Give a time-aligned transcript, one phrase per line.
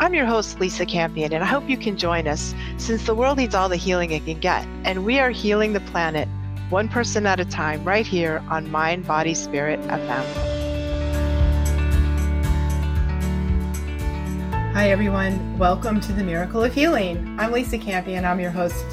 [0.00, 3.36] I'm your host, Lisa Campion, and I hope you can join us since the world
[3.36, 6.26] needs all the healing it can get, and we are healing the planet
[6.70, 10.24] one person at a time right here on Mind, Body, Spirit FM.
[14.72, 15.58] Hi, everyone.
[15.58, 17.36] Welcome to the Miracle of Healing.
[17.38, 18.86] I'm Lisa Campion, I'm your host,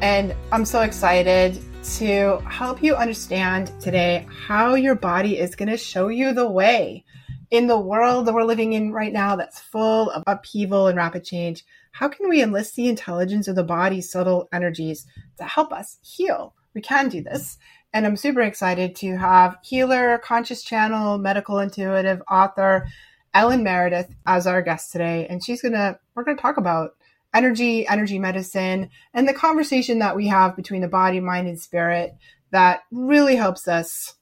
[0.00, 1.60] and I'm so excited
[1.98, 7.04] to help you understand today how your body is going to show you the way
[7.50, 11.24] in the world that we're living in right now that's full of upheaval and rapid
[11.24, 15.06] change, how can we enlist the intelligence of the body's subtle energies
[15.38, 16.54] to help us heal?
[16.74, 17.58] We can do this.
[17.92, 22.86] And I'm super excited to have healer, conscious channel, medical intuitive author,
[23.32, 25.26] Ellen Meredith as our guest today.
[25.28, 26.96] And she's going to, we're going to talk about
[27.34, 32.14] energy, energy medicine, and the conversation that we have between the body, mind, and spirit
[32.50, 34.14] that really helps us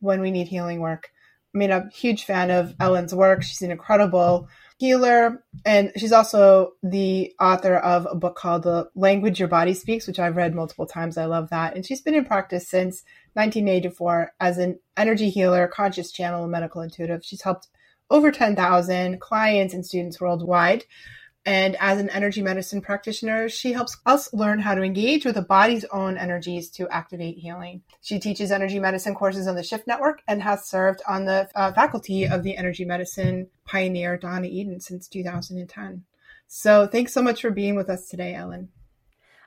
[0.00, 1.10] when we need healing work.
[1.54, 3.42] I mean, I'm a huge fan of Ellen's work.
[3.42, 4.48] She's an incredible
[4.78, 10.06] healer, and she's also the author of a book called The Language Your Body Speaks,
[10.06, 11.18] which I've read multiple times.
[11.18, 11.76] I love that.
[11.76, 13.04] And she's been in practice since
[13.34, 17.24] 1984 as an energy healer, conscious channel, and medical intuitive.
[17.24, 17.68] She's helped
[18.10, 20.84] over 10,000 clients and students worldwide.
[21.44, 25.42] And as an energy medicine practitioner, she helps us learn how to engage with the
[25.42, 27.82] body's own energies to activate healing.
[28.00, 31.72] She teaches energy medicine courses on the Shift Network and has served on the uh,
[31.72, 36.04] faculty of the energy medicine pioneer Donna Eden since 2010.
[36.46, 38.68] So thanks so much for being with us today, Ellen.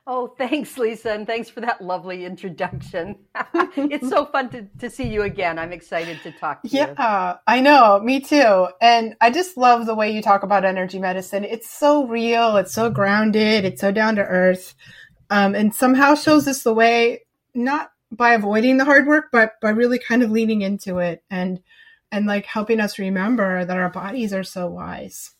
[0.08, 3.16] Oh, thanks, Lisa, and thanks for that lovely introduction.
[3.76, 5.58] it's so fun to, to see you again.
[5.58, 6.94] I'm excited to talk to yeah, you.
[6.96, 7.98] Yeah, I know.
[7.98, 8.68] Me too.
[8.80, 11.42] And I just love the way you talk about energy medicine.
[11.42, 12.56] It's so real.
[12.56, 13.64] It's so grounded.
[13.64, 14.76] It's so down to earth.
[15.28, 17.22] Um, and somehow shows us the way,
[17.52, 21.60] not by avoiding the hard work, but by really kind of leaning into it and,
[22.12, 25.32] and like helping us remember that our bodies are so wise.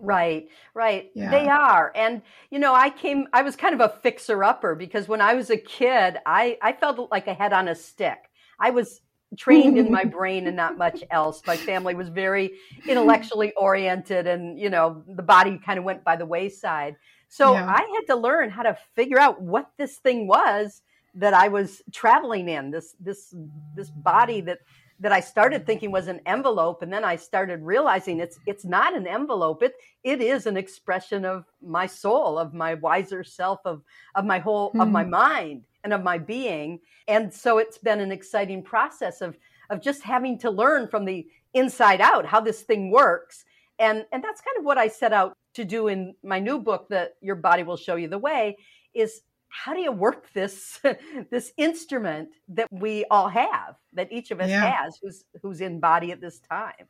[0.00, 1.10] Right, right.
[1.14, 1.30] Yeah.
[1.30, 1.92] They are.
[1.94, 5.34] And, you know, I came, I was kind of a fixer upper because when I
[5.34, 8.30] was a kid, I, I felt like a head on a stick.
[8.58, 9.00] I was
[9.36, 11.42] trained in my brain and not much else.
[11.46, 12.52] My family was very
[12.88, 16.96] intellectually oriented and, you know, the body kind of went by the wayside.
[17.28, 17.66] So yeah.
[17.66, 20.82] I had to learn how to figure out what this thing was
[21.14, 23.34] that I was traveling in, this, this,
[23.74, 24.60] this body that
[25.00, 28.94] that I started thinking was an envelope, and then I started realizing it's it's not
[28.94, 29.62] an envelope.
[29.62, 29.74] It
[30.04, 33.82] it is an expression of my soul, of my wiser self, of
[34.14, 34.82] of my whole mm.
[34.82, 35.10] of my hmm.
[35.10, 36.80] mind and of my being.
[37.08, 39.38] And so it's been an exciting process of
[39.70, 43.44] of just having to learn from the inside out how this thing works.
[43.78, 46.88] And and that's kind of what I set out to do in my new book
[46.90, 48.56] that your body will show you the way
[48.94, 50.80] is how do you work this
[51.30, 54.70] this instrument that we all have that each of us yeah.
[54.70, 56.88] has who's who's in body at this time?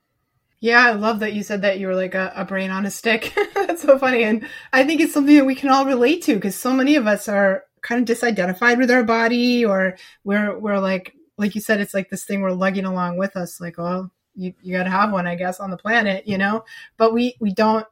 [0.61, 2.91] Yeah i love that you said that you were like a, a brain on a
[2.91, 3.35] stick.
[3.55, 6.55] That's so funny and i think it's something that we can all relate to because
[6.55, 11.15] so many of us are kind of disidentified with our body or we're we're like
[11.39, 14.53] like you said it's like this thing we're lugging along with us like oh you,
[14.63, 16.65] you got to have one i guess on the planet you know?
[16.99, 17.87] But we we don't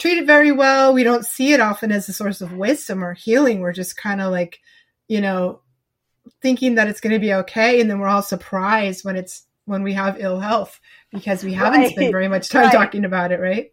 [0.00, 0.92] treat it very well.
[0.92, 3.60] We don't see it often as a source of wisdom or healing.
[3.60, 4.58] We're just kind of like,
[5.08, 5.60] you know,
[6.40, 7.80] thinking that it's going to be okay.
[7.80, 10.80] And then we're all surprised when it's, when we have ill health
[11.12, 11.90] because we haven't right.
[11.90, 12.72] spent very much time right.
[12.72, 13.70] talking about it, right?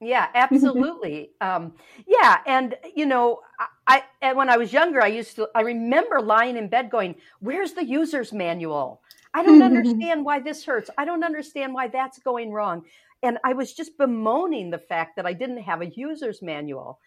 [0.00, 1.30] Yeah, absolutely.
[1.40, 1.74] um,
[2.08, 3.40] yeah, and you know,
[3.86, 5.48] I and when I was younger, I used to.
[5.54, 9.00] I remember lying in bed going, "Where's the user's manual?
[9.32, 10.90] I don't understand why this hurts.
[10.98, 12.84] I don't understand why that's going wrong.
[13.22, 16.98] And I was just bemoaning the fact that I didn't have a user's manual.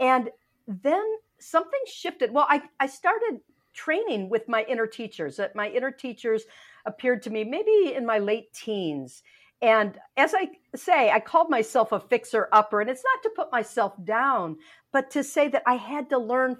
[0.00, 0.30] And
[0.66, 1.04] then
[1.38, 2.32] something shifted.
[2.32, 3.40] Well, I, I started
[3.72, 5.36] training with my inner teachers.
[5.36, 6.44] That my inner teachers
[6.86, 9.22] appeared to me maybe in my late teens.
[9.62, 12.80] And as I say, I called myself a fixer upper.
[12.80, 14.56] And it's not to put myself down,
[14.90, 16.56] but to say that I had to learn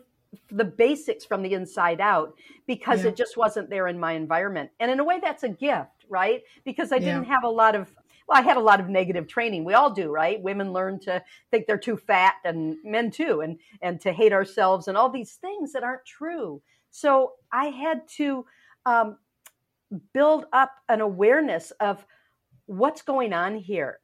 [0.50, 2.34] the basics from the inside out
[2.66, 3.08] because yeah.
[3.08, 4.70] it just wasn't there in my environment.
[4.78, 6.42] And in a way, that's a gift, right?
[6.64, 7.92] Because I didn't have a lot of
[8.30, 9.64] well, I had a lot of negative training.
[9.64, 10.40] We all do, right?
[10.40, 14.86] Women learn to think they're too fat and men too, and, and to hate ourselves
[14.86, 16.62] and all these things that aren't true.
[16.92, 18.46] So I had to
[18.86, 19.18] um,
[20.12, 22.06] build up an awareness of
[22.66, 23.98] what's going on here.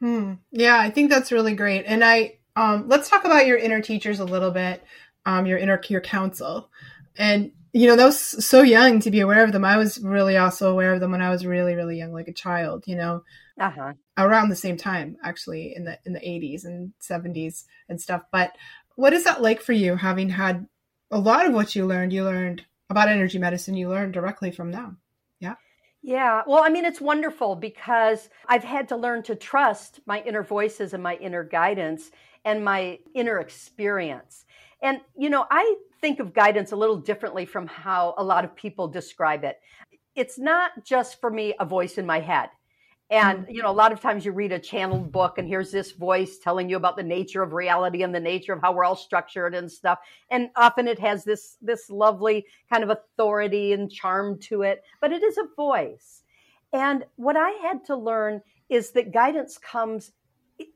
[0.00, 0.34] Hmm.
[0.52, 1.86] Yeah, I think that's really great.
[1.86, 4.84] And I um, let's talk about your inner teachers a little bit,
[5.26, 6.70] um, your inner your council.
[7.16, 9.64] And you know, that was so young to be aware of them.
[9.64, 12.32] I was really also aware of them when I was really, really young, like a
[12.32, 13.22] child, you know,
[13.58, 13.92] uh-huh.
[14.16, 18.22] around the same time, actually, in the in the 80s and 70s and stuff.
[18.32, 18.52] But
[18.96, 20.66] what is that like for you, having had
[21.10, 22.12] a lot of what you learned?
[22.12, 23.74] You learned about energy medicine.
[23.74, 24.98] You learned directly from them.
[25.38, 25.54] Yeah.
[26.02, 26.42] Yeah.
[26.46, 30.94] Well, I mean, it's wonderful because I've had to learn to trust my inner voices
[30.94, 32.10] and my inner guidance
[32.44, 34.44] and my inner experience.
[34.80, 38.54] And, you know, I think of guidance a little differently from how a lot of
[38.54, 39.60] people describe it.
[40.14, 42.50] It's not just for me a voice in my head.
[43.10, 43.50] And, mm-hmm.
[43.52, 46.38] you know, a lot of times you read a channeled book and here's this voice
[46.38, 49.54] telling you about the nature of reality and the nature of how we're all structured
[49.54, 49.98] and stuff.
[50.30, 55.12] And often it has this, this lovely kind of authority and charm to it, but
[55.12, 56.22] it is a voice.
[56.72, 60.12] And what I had to learn is that guidance comes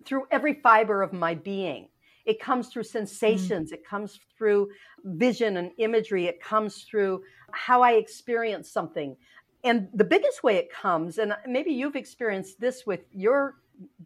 [0.05, 1.89] through every fiber of my being.
[2.25, 2.99] It comes through mm-hmm.
[2.99, 3.75] sensations, mm.
[3.75, 4.71] it comes through
[5.05, 7.23] vision and imagery, it comes through
[7.53, 9.17] how I experience something.
[9.65, 13.57] And the biggest way it comes, and maybe you've experienced this with your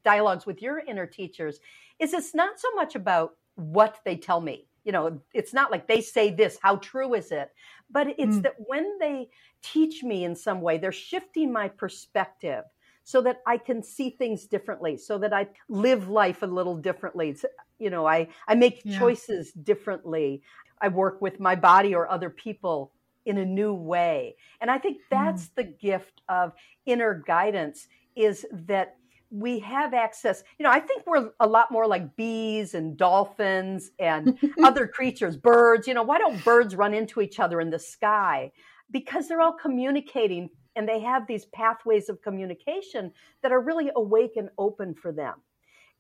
[0.05, 1.61] dialogues with your inner teachers,
[1.99, 4.67] is it's not so much about what they tell me.
[4.85, 7.51] You know, it's not like they say this, how true is it?
[7.91, 8.43] But it's mm.
[8.43, 9.29] that when they
[9.63, 12.65] teach me in some way, they're shifting my perspective
[13.07, 17.37] so that I can see things differently, so that I live life a little differently.
[17.79, 18.99] you know, I, I make yeah.
[18.99, 20.43] choices differently.
[20.81, 22.91] I work with my body or other people
[23.25, 24.35] in a new way.
[24.61, 25.55] And I think that's mm.
[25.55, 26.53] the gift of
[26.85, 27.87] inner guidance
[28.17, 28.97] is that
[29.31, 30.43] we have access.
[30.59, 35.37] You know, I think we're a lot more like bees and dolphins and other creatures,
[35.37, 35.87] birds.
[35.87, 38.51] You know, why don't birds run into each other in the sky?
[38.91, 43.13] Because they're all communicating and they have these pathways of communication
[43.43, 45.35] that are really awake and open for them.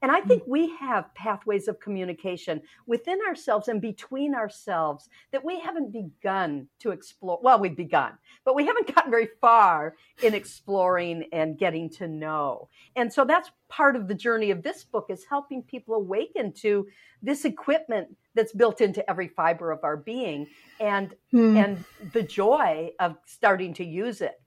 [0.02, 5.58] And I think we have pathways of communication within ourselves and between ourselves that we
[5.58, 7.40] haven't begun to explore.
[7.42, 8.12] Well, we've begun,
[8.44, 12.68] but we haven't gotten very far in exploring and getting to know.
[12.94, 16.86] And so that's part of the journey of this book is helping people awaken to
[17.22, 20.46] this equipment that's built into every fiber of our being
[20.78, 21.56] and hmm.
[21.56, 24.38] and the joy of starting to use it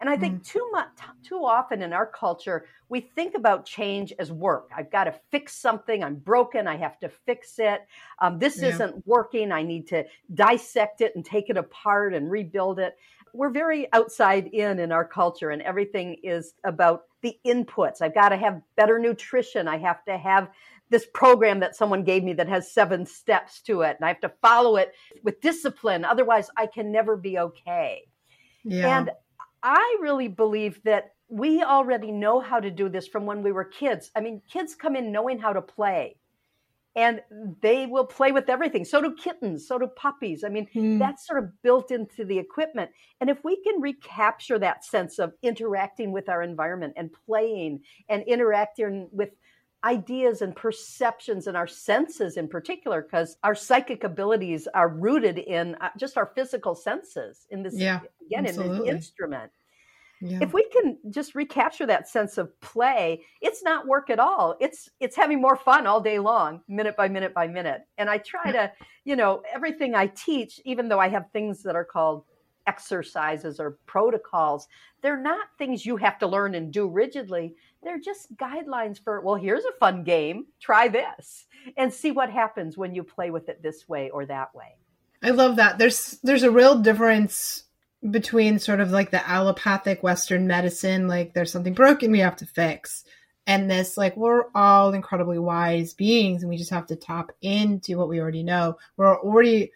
[0.00, 0.44] and I think mm.
[0.44, 0.88] too much,
[1.22, 4.70] too often in our culture, we think about change as work.
[4.76, 6.04] I've got to fix something.
[6.04, 6.66] I'm broken.
[6.66, 7.80] I have to fix it.
[8.20, 8.68] Um, this yeah.
[8.68, 9.52] isn't working.
[9.52, 10.04] I need to
[10.34, 12.96] dissect it and take it apart and rebuild it.
[13.32, 18.00] We're very outside in in our culture, and everything is about the inputs.
[18.00, 19.68] I've got to have better nutrition.
[19.68, 20.48] I have to have
[20.88, 24.20] this program that someone gave me that has seven steps to it, and I have
[24.20, 24.92] to follow it
[25.22, 26.04] with discipline.
[26.04, 28.02] Otherwise, I can never be okay.
[28.64, 28.98] Yeah.
[28.98, 29.10] And
[29.66, 33.64] I really believe that we already know how to do this from when we were
[33.64, 34.12] kids.
[34.14, 36.14] I mean, kids come in knowing how to play
[36.94, 37.20] and
[37.60, 38.84] they will play with everything.
[38.84, 40.44] So do kittens, so do puppies.
[40.44, 41.00] I mean, mm.
[41.00, 42.92] that's sort of built into the equipment.
[43.20, 48.22] And if we can recapture that sense of interacting with our environment and playing and
[48.22, 49.30] interacting with
[49.84, 55.76] ideas and perceptions and our senses in particular because our psychic abilities are rooted in
[55.80, 58.76] uh, just our physical senses in this yeah, again absolutely.
[58.78, 59.52] in this instrument
[60.20, 60.38] yeah.
[60.40, 64.88] if we can just recapture that sense of play it's not work at all it's
[64.98, 68.50] it's having more fun all day long minute by minute by minute and i try
[68.50, 68.72] to
[69.04, 72.24] you know everything i teach even though i have things that are called
[72.66, 74.68] exercises or protocols
[75.02, 77.54] they're not things you have to learn and do rigidly
[77.86, 80.46] they're just guidelines for, well, here's a fun game.
[80.60, 81.46] Try this
[81.76, 84.74] and see what happens when you play with it this way or that way.
[85.22, 85.78] I love that.
[85.78, 87.62] There's there's a real difference
[88.10, 92.46] between sort of like the allopathic Western medicine, like there's something broken we have to
[92.46, 93.04] fix,
[93.46, 97.96] and this like we're all incredibly wise beings and we just have to tap into
[97.96, 98.76] what we already know.
[98.96, 99.72] We're already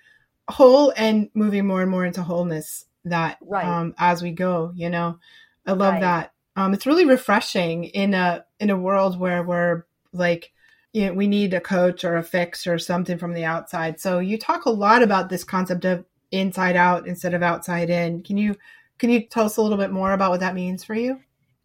[0.51, 3.65] whole and moving more and more into wholeness that right.
[3.65, 4.73] um, as we go.
[4.75, 5.19] You know,
[5.67, 6.01] I love right.
[6.01, 6.33] that.
[6.57, 10.53] Um, it's really refreshing in a in a world where we're like,
[10.93, 14.01] you know, we need a coach or a fix or something from the outside.
[14.01, 18.23] So you talk a lot about this concept of inside out instead of outside in.
[18.23, 18.57] Can you
[18.99, 21.21] can you tell us a little bit more about what that means for you?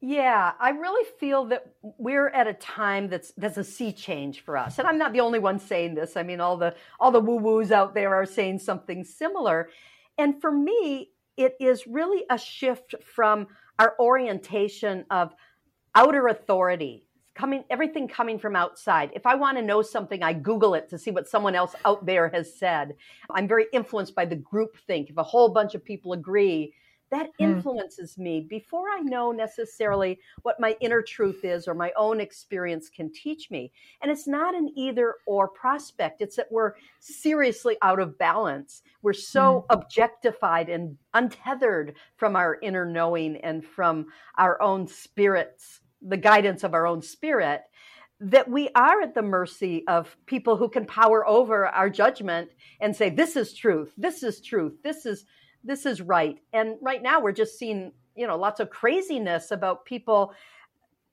[0.07, 4.55] Yeah, I really feel that we're at a time that's that's a sea change for
[4.55, 4.77] us.
[4.77, 6.15] And I'm not the only one saying this.
[6.15, 9.69] I mean all the all the woo-woos out there are saying something similar.
[10.19, 13.47] And for me, it is really a shift from
[13.79, 15.33] our orientation of
[15.95, 20.73] outer authority coming everything coming from outside if i want to know something i google
[20.73, 22.95] it to see what someone else out there has said
[23.31, 26.73] i'm very influenced by the group think if a whole bunch of people agree
[27.11, 27.43] that hmm.
[27.43, 32.89] influences me before I know necessarily what my inner truth is or my own experience
[32.89, 33.71] can teach me.
[34.01, 38.81] And it's not an either or prospect, it's that we're seriously out of balance.
[39.01, 39.73] We're so mm.
[39.75, 44.07] objectified and untethered from our inner knowing and from
[44.37, 47.61] our own spirits, the guidance of our own spirit.
[48.21, 52.95] That we are at the mercy of people who can power over our judgment and
[52.95, 55.25] say, This is truth, this is truth, this is
[55.65, 56.39] this is right.
[56.53, 60.33] And right now we're just seeing, you know, lots of craziness about people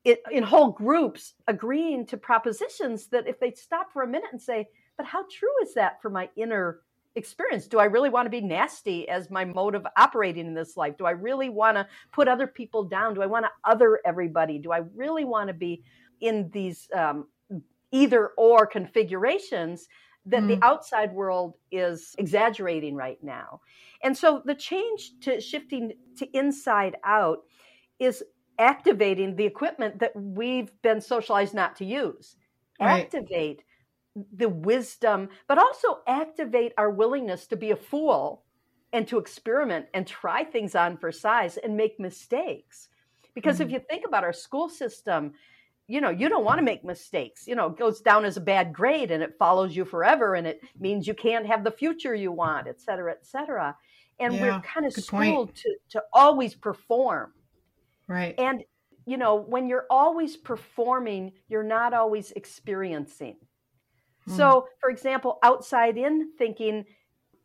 [0.04, 4.40] in, in whole groups agreeing to propositions that if they stop for a minute and
[4.40, 6.80] say, but how true is that for my inner
[7.14, 7.66] experience?
[7.66, 10.96] Do I really want to be nasty as my mode of operating in this life?
[10.96, 13.14] Do I really want to put other people down?
[13.14, 14.58] Do I want to other everybody?
[14.58, 15.82] Do I really want to be
[16.20, 17.26] in these um,
[17.90, 19.88] either or configurations
[20.26, 20.48] that mm.
[20.48, 23.60] the outside world is exaggerating right now.
[24.02, 27.38] And so the change to shifting to inside out
[27.98, 28.22] is
[28.58, 32.36] activating the equipment that we've been socialized not to use.
[32.80, 33.02] Right.
[33.02, 33.62] Activate
[34.36, 38.44] the wisdom, but also activate our willingness to be a fool
[38.92, 42.88] and to experiment and try things on for size and make mistakes.
[43.34, 43.68] Because mm-hmm.
[43.68, 45.32] if you think about our school system,
[45.88, 48.40] you know you don't want to make mistakes you know it goes down as a
[48.40, 52.14] bad grade and it follows you forever and it means you can't have the future
[52.14, 53.76] you want et cetera et cetera.
[54.20, 57.32] And yeah, we're kind of schooled to to always perform.
[58.06, 58.34] Right.
[58.38, 58.62] And
[59.06, 63.36] you know when you're always performing you're not always experiencing.
[64.28, 64.36] Mm.
[64.36, 66.84] so for example outside in thinking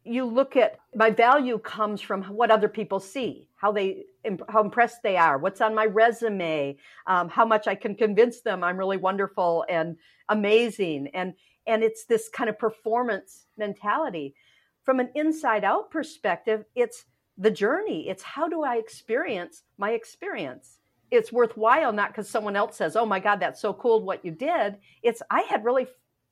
[0.07, 4.05] you look at my value comes from what other people see how they
[4.49, 6.75] how impressed they are what's on my resume
[7.07, 9.97] um, how much i can convince them i'm really wonderful and
[10.29, 11.09] amazing.
[11.13, 11.33] And
[11.65, 14.35] and it's this kind of performance mentality.
[14.83, 17.05] From an inside out perspective it's
[17.37, 18.09] the journey.
[18.09, 20.77] It's how do i experience my experience?
[21.11, 24.31] It's worthwhile not because someone else says oh my god that's so cool what you
[24.31, 24.77] did.
[25.03, 25.87] It's i had really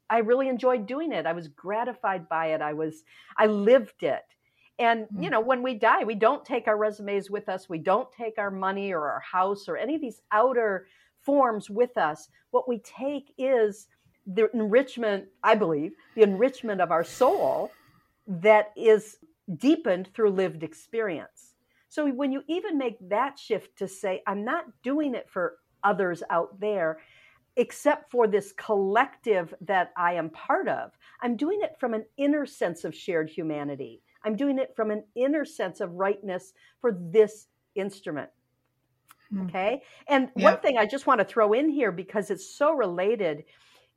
[0.10, 1.26] I really enjoyed doing it.
[1.26, 2.62] I was gratified by it.
[2.62, 3.04] I was
[3.38, 4.24] I lived it.
[4.78, 5.32] And you mm.
[5.32, 7.70] know, when we die, we don't take our resumes with us.
[7.70, 10.88] We don't take our money or our house or any of these outer
[11.22, 12.30] forms with us.
[12.52, 13.88] What we take is
[14.28, 17.72] the enrichment, I believe, the enrichment of our soul
[18.28, 19.18] that is
[19.58, 21.54] deepened through lived experience.
[21.90, 26.24] So when you even make that shift to say, I'm not doing it for others
[26.30, 26.98] out there,
[27.58, 30.92] except for this collective that I am part of.
[31.22, 34.02] I'm doing it from an inner sense of shared humanity.
[34.24, 38.30] I'm doing it from an inner sense of rightness for this instrument.
[39.30, 39.44] Hmm.
[39.44, 39.82] Okay.
[40.08, 40.54] And yep.
[40.54, 43.46] one thing I just want to throw in here because it's so related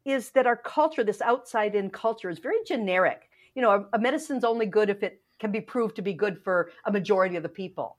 [0.04, 3.28] is that our culture, this outside in culture, is very generic.
[3.54, 6.42] You know, a, a medicine's only good if it can be proved to be good
[6.42, 7.96] for a majority of the people.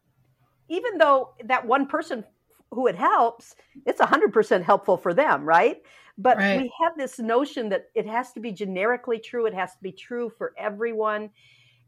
[0.70, 2.24] Even though that one person
[2.72, 5.82] who it helps, it's 100% helpful for them, right?
[6.18, 6.62] But right.
[6.62, 9.92] we have this notion that it has to be generically true, it has to be
[9.92, 11.30] true for everyone.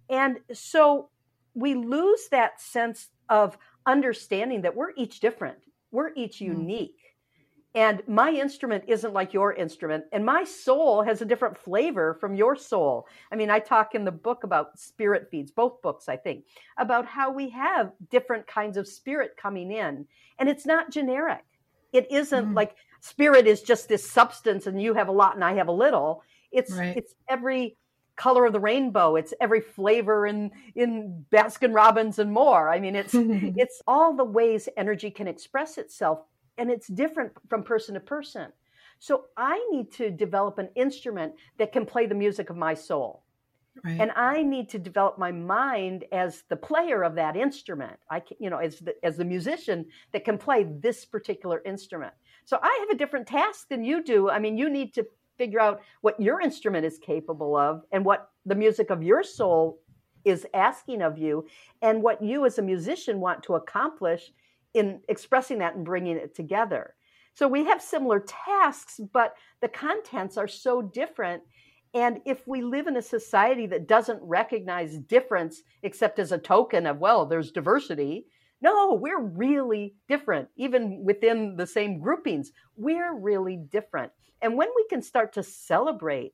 [0.09, 1.09] And so
[1.53, 5.57] we lose that sense of understanding that we're each different,
[5.91, 6.47] we're each mm.
[6.47, 7.00] unique
[7.73, 12.35] and my instrument isn't like your instrument and my soul has a different flavor from
[12.35, 13.07] your soul.
[13.31, 16.45] I mean i talk in the book about spirit feeds both books i think
[16.77, 20.05] about how we have different kinds of spirit coming in
[20.39, 21.43] and it's not generic.
[21.93, 22.55] It isn't mm.
[22.55, 25.73] like spirit is just this substance and you have a lot and i have a
[25.73, 26.23] little.
[26.51, 26.97] It's right.
[26.97, 27.77] it's every
[28.17, 29.15] color of the rainbow.
[29.15, 32.69] It's every flavor in in baskin robbins and more.
[32.69, 36.19] I mean it's it's all the ways energy can express itself
[36.61, 38.53] and it's different from person to person.
[38.99, 43.23] So I need to develop an instrument that can play the music of my soul.
[43.83, 43.99] Right.
[43.99, 47.97] And I need to develop my mind as the player of that instrument.
[48.11, 52.13] I can, you know, as the, as the musician that can play this particular instrument.
[52.45, 54.29] So I have a different task than you do.
[54.29, 55.07] I mean, you need to
[55.39, 59.79] figure out what your instrument is capable of and what the music of your soul
[60.25, 61.47] is asking of you
[61.81, 64.31] and what you as a musician want to accomplish
[64.73, 66.95] in expressing that and bringing it together.
[67.33, 71.43] So we have similar tasks, but the contents are so different.
[71.93, 76.85] And if we live in a society that doesn't recognize difference except as a token
[76.87, 78.25] of, well, there's diversity,
[78.61, 82.51] no, we're really different, even within the same groupings.
[82.77, 84.11] We're really different.
[84.41, 86.33] And when we can start to celebrate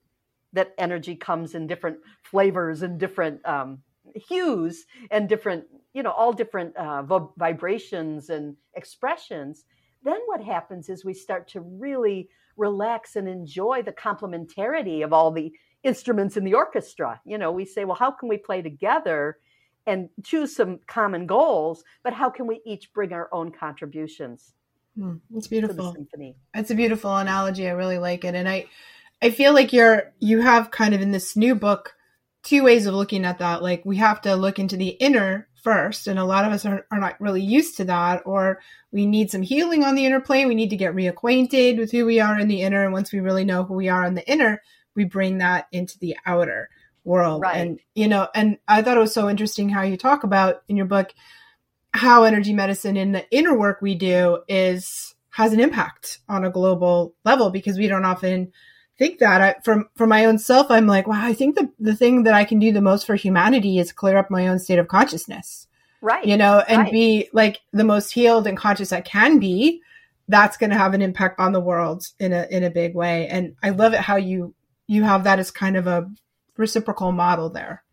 [0.54, 3.80] that energy comes in different flavors and different um,
[4.16, 5.66] hues and different,
[5.98, 7.02] you know, all different uh,
[7.38, 9.66] vibrations and expressions,
[10.04, 15.32] then what happens is we start to really relax and enjoy the complementarity of all
[15.32, 15.52] the
[15.82, 17.20] instruments in the orchestra.
[17.26, 19.40] You know, we say, well, how can we play together
[19.88, 24.54] and choose some common goals, but how can we each bring our own contributions?
[24.96, 25.96] Mm, it's beautiful.
[26.54, 27.68] It's a beautiful analogy.
[27.68, 28.36] I really like it.
[28.36, 28.68] And I
[29.20, 31.96] I feel like you're you have kind of in this new book
[32.48, 33.62] two ways of looking at that.
[33.62, 36.86] Like we have to look into the inner first, and a lot of us are,
[36.92, 38.60] are not really used to that, or
[38.92, 40.48] we need some healing on the inner plane.
[40.48, 43.20] We need to get reacquainted with who we are in the inner, and once we
[43.20, 44.62] really know who we are in the inner,
[44.96, 46.70] we bring that into the outer
[47.04, 47.42] world.
[47.42, 47.58] Right.
[47.58, 50.78] And you know, and I thought it was so interesting how you talk about in
[50.78, 51.14] your book
[51.94, 56.50] how energy medicine in the inner work we do is has an impact on a
[56.50, 58.52] global level because we don't often
[58.98, 61.96] think that I, from for my own self i'm like wow i think the, the
[61.96, 64.80] thing that i can do the most for humanity is clear up my own state
[64.80, 65.68] of consciousness.
[66.00, 66.26] Right.
[66.26, 66.92] You know and right.
[66.92, 69.82] be like the most healed and conscious i can be
[70.28, 73.28] that's going to have an impact on the world in a in a big way.
[73.28, 74.54] And i love it how you
[74.88, 76.10] you have that as kind of a
[76.58, 77.84] reciprocal model there.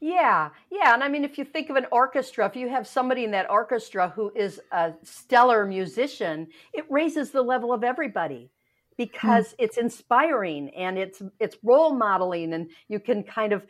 [0.00, 0.94] Yeah, yeah.
[0.94, 3.48] And I mean, if you think of an orchestra, if you have somebody in that
[3.48, 8.50] orchestra who is a stellar musician, it raises the level of everybody
[8.96, 9.54] because mm.
[9.58, 13.66] it's inspiring and it's it's role modeling and you can kind of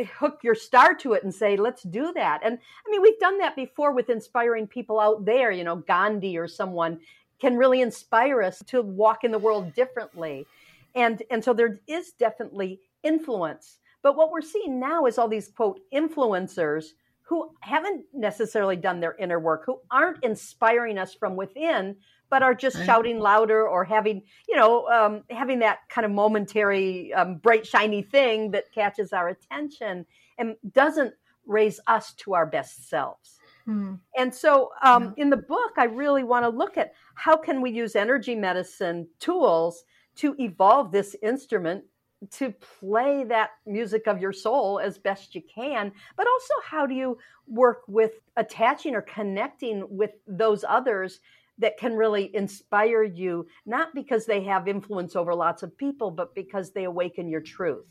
[0.00, 2.40] uh, hook your star to it and say let's do that.
[2.44, 6.36] And i mean we've done that before with inspiring people out there you know gandhi
[6.36, 7.00] or someone
[7.40, 10.46] can really inspire us to walk in the world differently.
[10.94, 13.78] And and so there is definitely influence.
[14.02, 16.86] But what we're seeing now is all these quote influencers
[17.22, 21.96] who haven't necessarily done their inner work who aren't inspiring us from within
[22.34, 22.86] but are just right.
[22.86, 28.02] shouting louder or having, you know, um, having that kind of momentary, um, bright, shiny
[28.02, 30.04] thing that catches our attention
[30.36, 31.14] and doesn't
[31.46, 33.38] raise us to our best selves.
[33.66, 33.94] Hmm.
[34.18, 37.70] And so, um, in the book, I really want to look at how can we
[37.70, 39.84] use energy medicine tools
[40.16, 41.84] to evolve this instrument
[42.32, 46.94] to play that music of your soul as best you can, but also how do
[46.94, 47.16] you
[47.46, 51.20] work with attaching or connecting with those others
[51.58, 56.34] that can really inspire you, not because they have influence over lots of people, but
[56.34, 57.86] because they awaken your truth.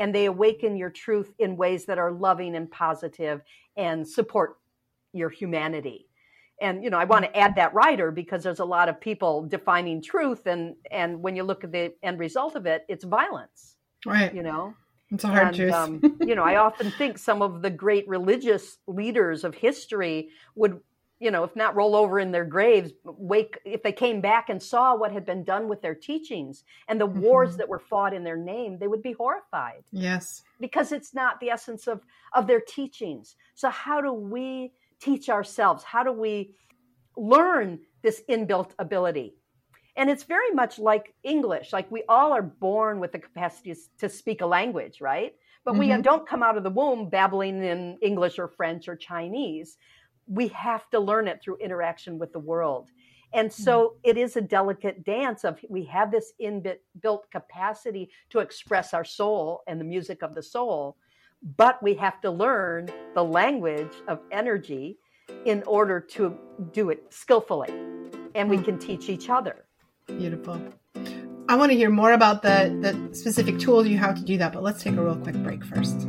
[0.00, 3.40] And they awaken your truth in ways that are loving and positive
[3.76, 4.58] and support
[5.12, 6.06] your humanity.
[6.60, 9.46] And you know, I want to add that writer because there's a lot of people
[9.46, 13.76] defining truth, and and when you look at the end result of it, it's violence.
[14.04, 14.34] Right.
[14.34, 14.74] You know,
[15.10, 15.72] it's a hard and, truth.
[15.72, 20.80] um, you know, I often think some of the great religious leaders of history would
[21.20, 24.62] you know, if not roll over in their graves, wake if they came back and
[24.62, 27.20] saw what had been done with their teachings and the mm-hmm.
[27.20, 29.82] wars that were fought in their name, they would be horrified.
[29.90, 30.42] Yes.
[30.60, 32.02] Because it's not the essence of
[32.34, 33.34] of their teachings.
[33.54, 35.82] So how do we teach ourselves?
[35.82, 36.54] How do we
[37.16, 39.34] learn this inbuilt ability?
[39.96, 41.72] And it's very much like English.
[41.72, 45.34] Like we all are born with the capacity to speak a language, right?
[45.64, 45.96] But mm-hmm.
[45.96, 49.76] we don't come out of the womb babbling in English or French or Chinese
[50.28, 52.88] we have to learn it through interaction with the world.
[53.32, 54.10] And so mm-hmm.
[54.10, 59.62] it is a delicate dance of we have this inbuilt capacity to express our soul
[59.66, 60.96] and the music of the soul,
[61.56, 64.98] but we have to learn the language of energy
[65.44, 66.36] in order to
[66.72, 67.68] do it skillfully.
[68.34, 68.64] And we mm.
[68.64, 69.66] can teach each other.
[70.06, 70.60] Beautiful.
[71.50, 74.52] I want to hear more about the, the specific tools you have to do that,
[74.52, 76.08] but let's take a real quick break first.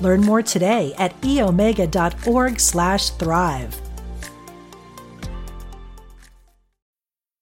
[0.00, 3.87] Learn more today at eomega.org/thrive.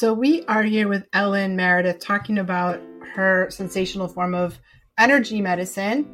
[0.00, 2.80] So, we are here with Ellen Meredith talking about
[3.12, 4.58] her sensational form of
[4.98, 6.10] energy medicine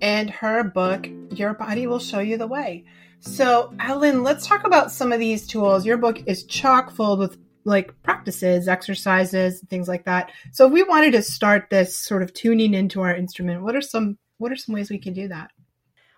[0.00, 2.86] and her book, Your Body Will Show You the Way.
[3.20, 5.84] So, Ellen, let's talk about some of these tools.
[5.84, 10.32] Your book is chock full with like practices, exercises, things like that.
[10.52, 13.82] So, if we wanted to start this sort of tuning into our instrument, what are
[13.82, 15.50] some what are some ways we can do that?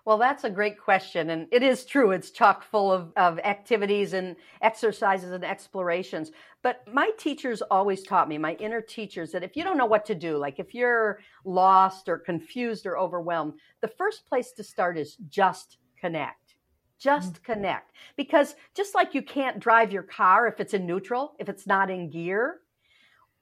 [0.08, 1.28] Well, that's a great question.
[1.28, 6.30] And it is true, it's chock full of, of activities and exercises and explorations.
[6.62, 10.06] But my teachers always taught me, my inner teachers, that if you don't know what
[10.06, 14.96] to do, like if you're lost or confused or overwhelmed, the first place to start
[14.96, 16.54] is just connect.
[16.98, 17.52] Just mm-hmm.
[17.52, 17.92] connect.
[18.16, 21.90] Because just like you can't drive your car if it's in neutral, if it's not
[21.90, 22.60] in gear,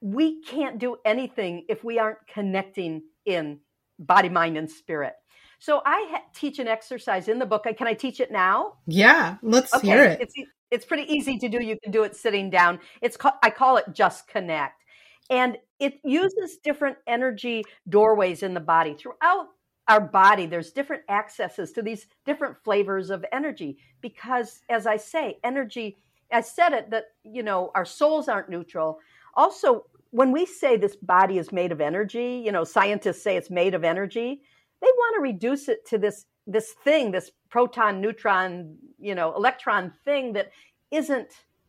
[0.01, 3.61] we can't do anything if we aren't connecting in
[4.01, 5.15] body, mind, and spirit.
[5.59, 7.67] So I ha- teach an exercise in the book.
[7.77, 8.75] Can I teach it now?
[8.87, 9.87] Yeah, let's okay.
[9.87, 10.21] hear it.
[10.21, 10.35] It's
[10.71, 11.63] it's pretty easy to do.
[11.63, 12.81] You can do it sitting down.
[13.01, 14.83] It's called, I call it just connect.
[15.31, 18.95] And it uses different energy doorways in the body.
[18.95, 19.49] Throughout
[19.89, 25.39] our body, there's different accesses to these different flavors of energy because as I say,
[25.45, 25.99] energy
[26.33, 28.99] I said it that you know our souls aren't neutral.
[29.35, 33.51] Also, when we say this body is made of energy, you know, scientists say it's
[33.51, 34.43] made of energy
[34.81, 39.93] they want to reduce it to this this thing, this proton, neutron, you know, electron
[40.05, 40.53] thing that
[40.91, 41.29] isn't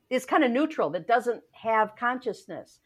[0.10, 2.80] is kind of neutral, that doesn't have consciousness.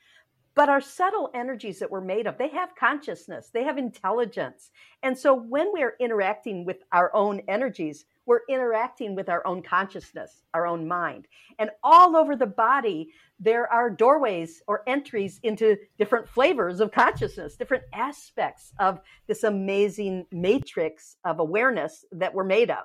[0.56, 4.72] But our subtle energies that we're made of, they have consciousness, they have intelligence.
[5.04, 10.44] And so when we're interacting with our own energies, we're interacting with our own consciousness,
[10.54, 11.28] our own mind.
[11.60, 17.56] And all over the body, there are doorways or entries into different flavors of consciousness,
[17.56, 22.84] different aspects of this amazing matrix of awareness that we're made of.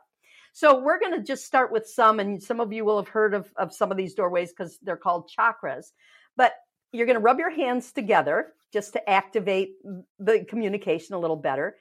[0.52, 3.34] So we're going to just start with some, and some of you will have heard
[3.34, 5.92] of, of some of these doorways because they're called chakras.
[6.34, 6.54] But
[6.92, 9.74] you're going to rub your hands together just to activate
[10.18, 11.76] the communication a little better.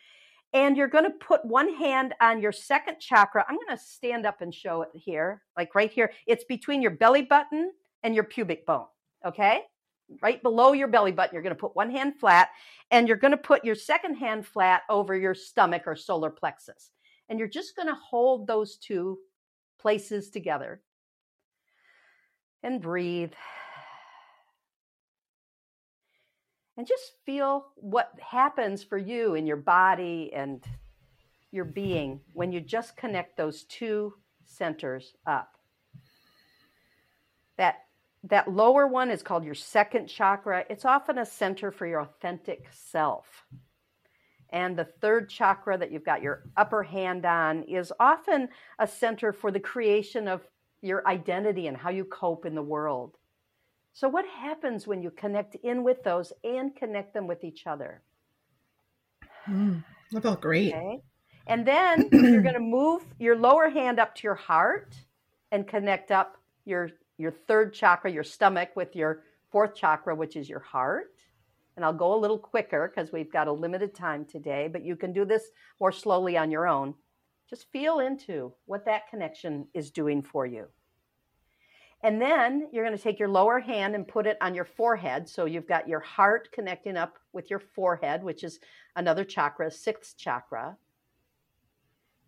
[0.53, 3.45] And you're going to put one hand on your second chakra.
[3.47, 6.11] I'm going to stand up and show it here, like right here.
[6.27, 7.71] It's between your belly button
[8.03, 8.85] and your pubic bone.
[9.25, 9.61] Okay.
[10.21, 12.49] Right below your belly button, you're going to put one hand flat
[12.91, 16.91] and you're going to put your second hand flat over your stomach or solar plexus.
[17.27, 19.17] And you're just going to hold those two
[19.79, 20.81] places together
[22.61, 23.33] and breathe.
[26.77, 30.63] And just feel what happens for you in your body and
[31.51, 35.57] your being when you just connect those two centers up.
[37.57, 37.85] That
[38.29, 40.65] that lower one is called your second chakra.
[40.69, 43.45] It's often a center for your authentic self.
[44.49, 49.31] And the third chakra that you've got your upper hand on is often a center
[49.31, 50.41] for the creation of
[50.81, 53.17] your identity and how you cope in the world.
[53.95, 58.01] So, what happens when you connect in with those and connect them with each other?
[59.47, 60.73] Mm, that felt great.
[60.73, 61.01] Okay.
[61.47, 64.93] And then you're going to move your lower hand up to your heart
[65.53, 70.49] and connect up your your third chakra, your stomach, with your fourth chakra, which is
[70.49, 71.13] your heart.
[71.77, 74.97] And I'll go a little quicker because we've got a limited time today, but you
[74.97, 75.43] can do this
[75.79, 76.95] more slowly on your own.
[77.49, 80.67] Just feel into what that connection is doing for you.
[82.05, 85.27] And then you're going to take your lower hand and put it on your forehead.
[85.27, 88.59] So you've got your heart connecting up with your forehead, which is
[88.95, 90.77] another chakra, sixth chakra.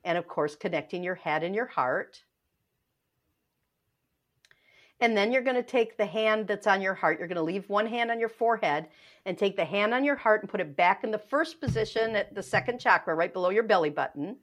[0.03, 2.23] And of course, connecting your head and your heart.
[4.99, 7.19] And then you're going to take the hand that's on your heart.
[7.19, 8.87] You're going to leave one hand on your forehead
[9.27, 12.15] and take the hand on your heart and put it back in the first position
[12.15, 14.37] at the second chakra, right below your belly button,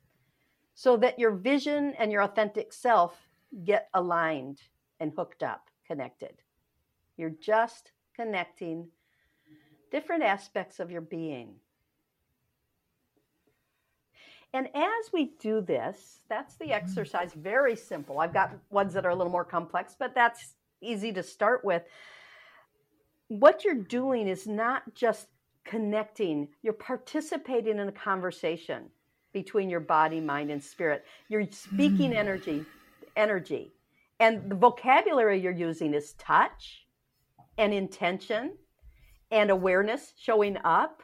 [0.76, 3.16] so that your vision and your authentic self
[3.64, 4.60] get aligned
[5.00, 6.34] and hooked up, connected.
[7.16, 8.88] You're just connecting
[9.90, 11.54] different aspects of your being.
[14.52, 18.20] And as we do this, that's the exercise, very simple.
[18.20, 21.82] I've got ones that are a little more complex, but that's easy to start with.
[23.26, 25.26] What you're doing is not just
[25.64, 28.90] connecting, you're participating in a conversation
[29.32, 31.04] between your body, mind, and spirit.
[31.28, 32.16] You're speaking mm.
[32.16, 32.64] energy.
[33.16, 33.73] energy.
[34.20, 36.86] And the vocabulary you're using is touch
[37.58, 38.56] and intention
[39.30, 41.02] and awareness showing up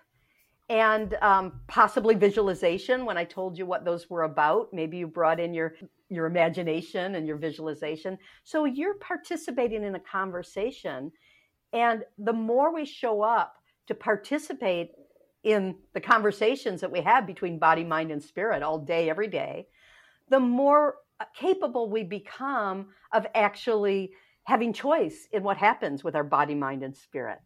[0.68, 3.04] and um, possibly visualization.
[3.04, 5.74] When i told you what those were about maybe you brought in your
[6.08, 8.18] your imagination and your visualization.
[8.44, 11.12] So you're participating in a conversation.
[11.72, 13.54] And the more we show up
[13.86, 14.90] to participate
[15.44, 19.66] in the conversations that we have between body mind and spirit all day every day
[20.30, 20.94] the more
[21.36, 24.12] capable we become of actually
[24.44, 27.38] having choice in what happens with our body mind and spirit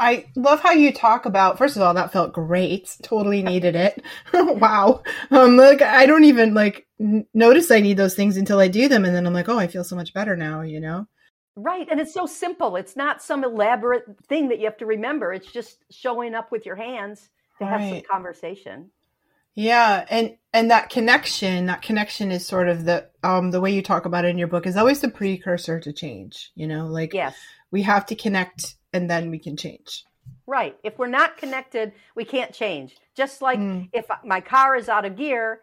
[0.00, 1.58] I love how you talk about.
[1.58, 2.96] First of all, that felt great.
[3.02, 4.02] Totally needed it.
[4.32, 5.02] wow.
[5.30, 8.88] Um, like I don't even like n- notice I need those things until I do
[8.88, 10.62] them, and then I'm like, oh, I feel so much better now.
[10.62, 11.06] You know.
[11.54, 12.76] Right, and it's so simple.
[12.76, 15.34] It's not some elaborate thing that you have to remember.
[15.34, 17.28] It's just showing up with your hands
[17.58, 17.96] to have right.
[17.96, 18.90] some conversation.
[19.54, 23.82] Yeah, and and that connection, that connection is sort of the um the way you
[23.82, 26.50] talk about it in your book is always the precursor to change.
[26.54, 27.36] You know, like yes,
[27.70, 30.04] we have to connect and then we can change.
[30.46, 30.76] Right.
[30.82, 32.96] If we're not connected, we can't change.
[33.16, 33.88] Just like mm.
[33.92, 35.60] if my car is out of gear,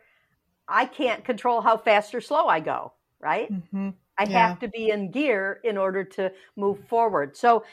[0.67, 3.52] I can't control how fast or slow I go, right?
[3.52, 3.89] Mm-hmm.
[4.17, 4.47] I yeah.
[4.47, 7.38] have to be in gear in order to move forward.
[7.38, 7.63] So,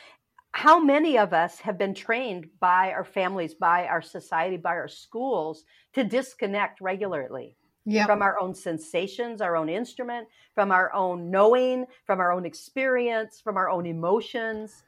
[0.54, 4.86] how many of us have been trained by our families, by our society, by our
[4.86, 5.64] schools
[5.94, 7.56] to disconnect regularly?
[7.86, 8.06] Yep.
[8.06, 13.40] From our own sensations, our own instrument, from our own knowing, from our own experience,
[13.42, 14.84] from our own emotions.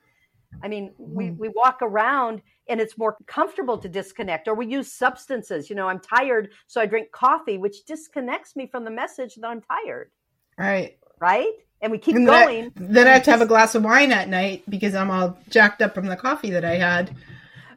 [0.63, 1.37] I mean, mm-hmm.
[1.37, 5.69] we walk around and it's more comfortable to disconnect, or we use substances.
[5.69, 9.47] You know, I'm tired, so I drink coffee, which disconnects me from the message that
[9.47, 10.11] I'm tired.
[10.57, 10.97] Right.
[11.21, 11.53] Right.
[11.83, 12.73] And we keep and going.
[12.75, 15.11] Then I, then I have to have a glass of wine at night because I'm
[15.11, 17.15] all jacked up from the coffee that I had.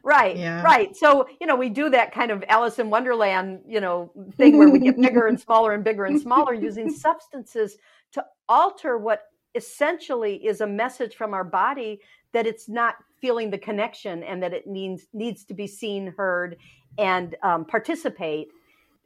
[0.02, 0.62] Right, yeah.
[0.62, 0.96] right.
[0.96, 4.70] So, you know, we do that kind of Alice in Wonderland, you know, thing where
[4.70, 7.76] we get bigger and smaller and bigger and smaller using substances
[8.12, 12.00] to alter what essentially is a message from our body
[12.32, 16.56] that it's not feeling the connection and that it needs needs to be seen, heard,
[16.98, 18.48] and um, participate,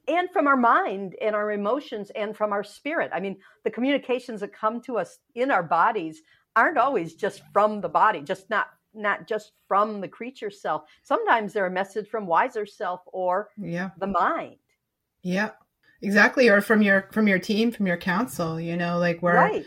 [0.09, 3.11] and from our mind and our emotions and from our spirit.
[3.15, 6.23] I mean, the communications that come to us in our bodies
[6.57, 10.83] aren't always just from the body, just not not just from the creature self.
[11.03, 13.91] Sometimes they're a message from wiser self or yeah.
[13.99, 14.57] the mind.
[15.23, 15.51] Yeah.
[16.01, 16.49] Exactly.
[16.49, 19.65] Or from your from your team, from your council, you know, like where right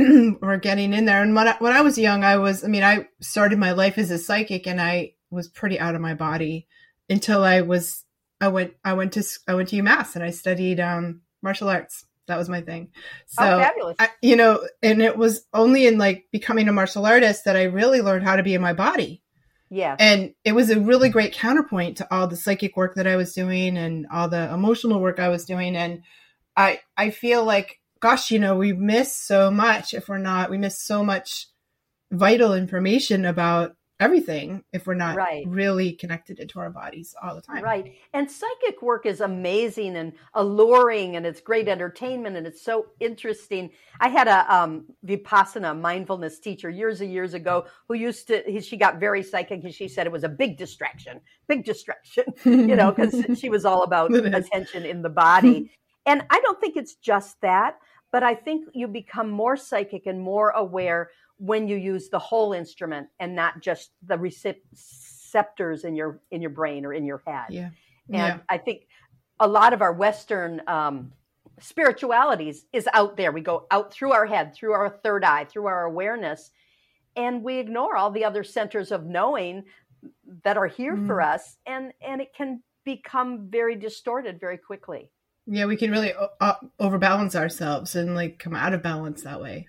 [0.42, 1.22] or getting in there.
[1.22, 3.98] And when I, when I was young, I was, I mean, I started my life
[3.98, 6.66] as a psychic and I was pretty out of my body
[7.08, 8.04] until I was,
[8.40, 12.06] I went, I went to, I went to UMass and I studied um, martial arts.
[12.26, 12.90] That was my thing.
[13.26, 13.96] So, oh, fabulous.
[13.98, 17.64] I, you know, and it was only in like becoming a martial artist that I
[17.64, 19.22] really learned how to be in my body.
[19.68, 19.96] Yeah.
[19.98, 23.34] And it was a really great counterpoint to all the psychic work that I was
[23.34, 25.76] doing and all the emotional work I was doing.
[25.76, 26.02] And
[26.56, 30.58] I, I feel like gosh, you know, we miss so much if we're not, we
[30.58, 31.46] miss so much
[32.10, 35.44] vital information about everything if we're not right.
[35.46, 37.62] really connected into our bodies all the time.
[37.62, 37.94] Right.
[38.14, 43.70] And psychic work is amazing and alluring and it's great entertainment and it's so interesting.
[44.00, 48.60] I had a um, Vipassana mindfulness teacher years and years ago who used to, he,
[48.60, 52.74] she got very psychic and she said it was a big distraction, big distraction, you
[52.74, 55.70] know, because she was all about attention in the body.
[56.06, 57.76] And I don't think it's just that.
[58.10, 62.52] But I think you become more psychic and more aware when you use the whole
[62.52, 67.46] instrument and not just the receptors in your in your brain or in your head.
[67.48, 67.70] Yeah.
[68.08, 68.38] And yeah.
[68.48, 68.86] I think
[69.40, 71.12] a lot of our Western um,
[71.58, 73.32] spiritualities is out there.
[73.32, 76.50] We go out through our head, through our third eye, through our awareness,
[77.16, 79.64] and we ignore all the other centers of knowing
[80.44, 81.06] that are here mm.
[81.06, 85.10] for us, and and it can become very distorted very quickly
[85.46, 89.68] yeah we can really uh, overbalance ourselves and like come out of balance that way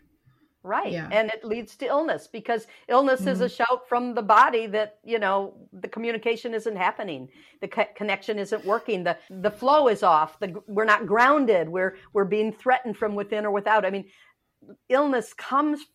[0.63, 1.07] right yeah.
[1.11, 3.29] and it leads to illness because illness mm-hmm.
[3.29, 3.55] is a mm-hmm.
[3.55, 7.27] shout from the body that you know the communication isn't happening
[7.61, 11.95] the co- connection isn't working the the flow is off the we're not grounded we're
[12.13, 14.05] we're being threatened from within or without i mean
[14.89, 15.85] illness comes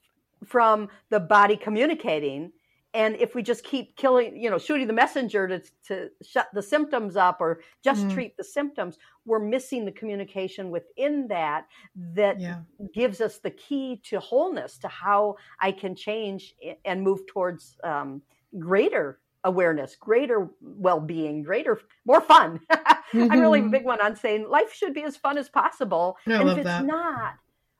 [0.45, 2.51] from the body communicating
[2.97, 6.63] and if we just keep killing you know shooting the messenger to, to shut the
[6.63, 8.13] symptoms up or just mm.
[8.13, 12.61] treat the symptoms we're missing the communication within that that yeah.
[12.95, 18.23] gives us the key to wholeness to how i can change and move towards um,
[18.59, 23.29] greater awareness greater well-being greater more fun mm-hmm.
[23.31, 23.71] i'm really a mm-hmm.
[23.71, 26.65] big one on saying life should be as fun as possible I and if it's
[26.65, 26.85] that.
[26.85, 27.35] not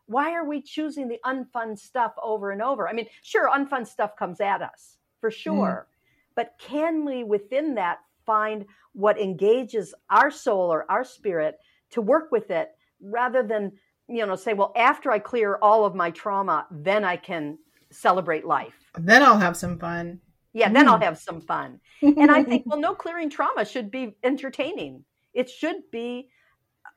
[0.09, 4.15] why are we choosing the unfun stuff over and over i mean sure unfun stuff
[4.17, 5.37] comes at us for mm-hmm.
[5.37, 5.87] sure.
[5.89, 5.93] Mm.
[6.35, 11.57] But can we within that find what engages our soul or our spirit
[11.91, 13.73] to work with it rather than
[14.09, 17.59] you know, say, well, after I clear all of my trauma, then I can
[17.91, 18.75] celebrate life.
[18.99, 20.21] Then I'll have some fun.
[20.53, 20.91] Yeah, then mm.
[20.91, 21.81] I'll have some fun.
[22.03, 25.05] and I think, well, no clearing trauma should be entertaining.
[25.35, 26.29] It should be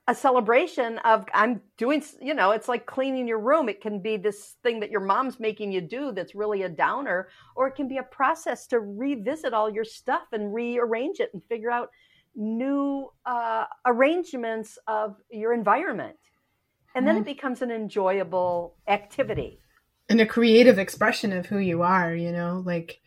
[0.09, 3.69] a celebration of I'm doing, you know, it's like cleaning your room.
[3.69, 7.29] It can be this thing that your mom's making you do that's really a downer,
[7.55, 11.43] or it can be a process to revisit all your stuff and rearrange it and
[11.47, 11.91] figure out
[12.35, 16.17] new uh, arrangements of your environment.
[16.95, 17.29] And then mm-hmm.
[17.29, 19.59] it becomes an enjoyable activity.
[20.09, 22.99] And a creative expression of who you are, you know, like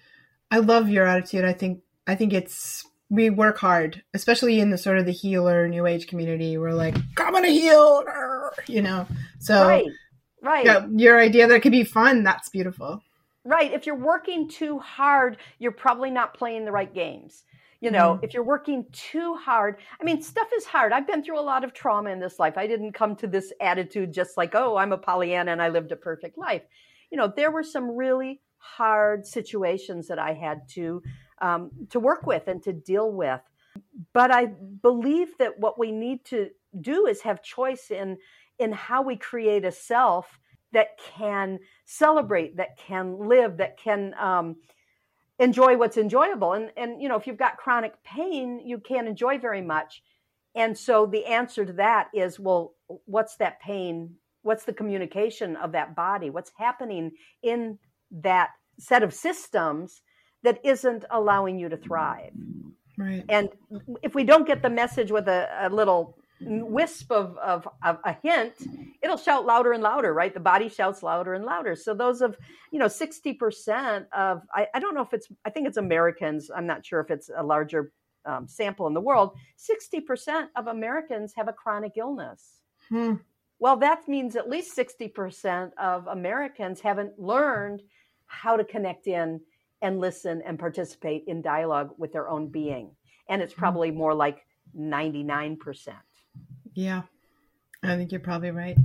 [0.53, 1.45] I love your attitude.
[1.45, 5.69] I think I think it's we work hard, especially in the sort of the healer
[5.69, 6.57] new age community.
[6.57, 8.03] We're like, I'm gonna heal,
[8.67, 9.07] you know.
[9.39, 9.87] So right,
[10.41, 10.65] right.
[10.65, 13.03] Yeah, your idea that it could be fun, that's beautiful.
[13.45, 13.71] Right.
[13.71, 17.45] If you're working too hard, you're probably not playing the right games.
[17.81, 18.25] You know, mm-hmm.
[18.25, 20.93] if you're working too hard, I mean, stuff is hard.
[20.93, 22.57] I've been through a lot of trauma in this life.
[22.57, 25.93] I didn't come to this attitude just like, oh, I'm a Pollyanna and I lived
[25.93, 26.63] a perfect life.
[27.11, 31.03] You know, there were some really hard situations that I had to
[31.43, 33.41] um, to work with and to deal with.
[34.13, 36.51] But I believe that what we need to
[36.81, 38.19] do is have choice in
[38.59, 40.39] in how we create a self
[40.73, 44.57] that can celebrate, that can live, that can um,
[45.39, 46.53] enjoy what's enjoyable.
[46.53, 50.03] And and you know, if you've got chronic pain, you can't enjoy very much.
[50.55, 52.75] And so the answer to that is, well,
[53.07, 54.17] what's that pain?
[54.43, 56.29] What's the communication of that body?
[56.29, 57.79] What's happening in
[58.11, 60.03] that set of systems
[60.43, 62.33] that isn't allowing you to thrive.
[62.99, 63.25] Right.
[63.29, 63.49] And
[64.03, 68.17] if we don't get the message with a, a little wisp of, of, of, a
[68.23, 68.55] hint,
[69.01, 70.35] it'll shout louder and louder, right?
[70.35, 71.77] The body shouts louder and louder.
[71.77, 72.37] So those of,
[72.71, 76.51] you know, 60% of, I, I don't know if it's, I think it's Americans.
[76.55, 77.93] I'm not sure if it's a larger
[78.25, 79.33] um, sample in the world.
[79.59, 82.61] 60% of Americans have a chronic illness.
[82.89, 83.15] Hmm.
[83.59, 87.83] Well, that means at least 60% of Americans haven't learned
[88.27, 89.41] how to connect in
[89.83, 92.93] and listen and participate in dialogue with their own being.
[93.29, 93.61] And it's hmm.
[93.61, 94.47] probably more like
[94.79, 95.59] 99%.
[96.75, 97.03] Yeah,
[97.83, 98.79] I think you're probably right.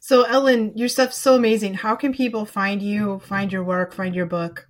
[0.00, 1.74] So, Ellen, your stuff's so amazing.
[1.74, 4.68] How can people find you, find your work, find your book?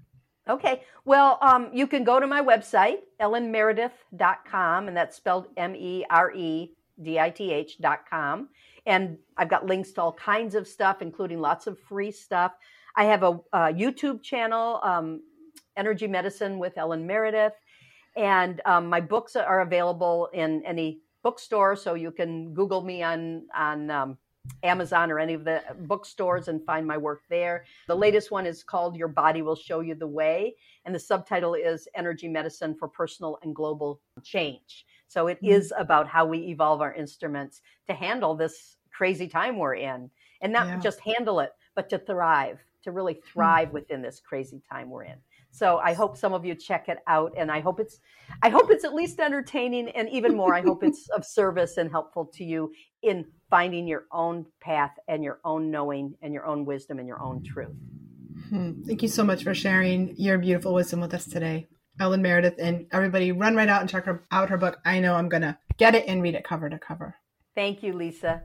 [0.49, 0.83] Okay.
[1.05, 6.33] Well, um, you can go to my website, ellenmeredith.com, and that's spelled M E R
[6.33, 8.49] E D I T H.com.
[8.87, 12.53] And I've got links to all kinds of stuff, including lots of free stuff.
[12.97, 15.21] I have a, a YouTube channel, um,
[15.77, 17.53] Energy Medicine with Ellen Meredith,
[18.17, 21.77] and um, my books are available in any bookstore.
[21.77, 24.19] So you can Google me on on um,
[24.63, 27.65] Amazon or any of the bookstores and find my work there.
[27.89, 30.55] The latest one is called Your Body Will Show You the Way,
[30.85, 34.87] and the subtitle is Energy Medicine for Personal and Global Change.
[35.09, 35.55] So it mm-hmm.
[35.55, 40.53] is about how we evolve our instruments to handle this crazy time we're in, and
[40.53, 40.79] not yeah.
[40.79, 43.29] just handle it, but to thrive to really hmm.
[43.33, 45.16] thrive within this crazy time we're in.
[45.51, 48.01] So I hope some of you check it out and I hope it's
[48.42, 51.90] I hope it's at least entertaining and even more I hope it's of service and
[51.90, 52.72] helpful to you
[53.03, 57.22] in finding your own path and your own knowing and your own wisdom and your
[57.22, 57.77] own truth.
[58.49, 58.83] Hmm.
[58.87, 61.68] Thank you so much for sharing your beautiful wisdom with us today.
[61.99, 64.79] Ellen Meredith and everybody run right out and check her, out her book.
[64.85, 67.16] I know I'm going to get it and read it cover to cover.
[67.55, 68.42] Thank you, Lisa.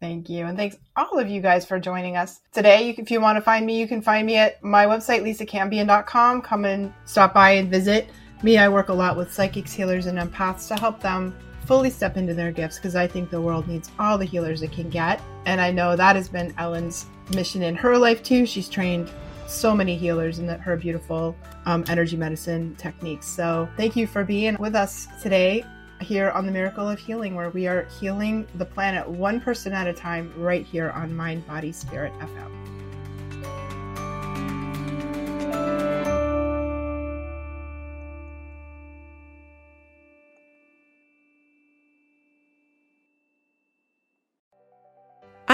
[0.00, 0.46] Thank you.
[0.46, 2.94] And thanks all of you guys for joining us today.
[2.96, 6.40] If you want to find me, you can find me at my website, lisacampion.com.
[6.40, 8.08] Come and stop by and visit
[8.42, 8.56] me.
[8.56, 11.36] I work a lot with psychics, healers, and empaths to help them
[11.66, 14.72] fully step into their gifts because I think the world needs all the healers it
[14.72, 15.20] can get.
[15.44, 18.46] And I know that has been Ellen's mission in her life too.
[18.46, 19.10] She's trained
[19.46, 21.36] so many healers in her beautiful
[21.66, 23.26] um, energy medicine techniques.
[23.26, 25.64] So thank you for being with us today
[26.00, 29.86] here on the Miracle of Healing, where we are healing the planet one person at
[29.86, 32.69] a time right here on Mind, Body, Spirit FM.